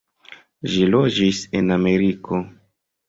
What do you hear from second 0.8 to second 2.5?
loĝis en Ameriko.